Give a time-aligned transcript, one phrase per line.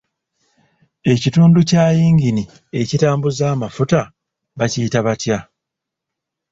[1.13, 2.43] Ekitundu kya yingini
[2.81, 4.01] ekitambuza amufuta
[4.57, 5.37] bakiyita butya?